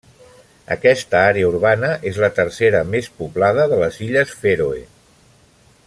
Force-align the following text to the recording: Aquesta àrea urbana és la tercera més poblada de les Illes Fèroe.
Aquesta 0.75 1.19
àrea 1.33 1.49
urbana 1.51 1.91
és 2.11 2.17
la 2.25 2.29
tercera 2.39 2.81
més 2.95 3.11
poblada 3.21 3.67
de 3.75 3.79
les 3.85 4.01
Illes 4.07 4.33
Fèroe. 4.43 4.83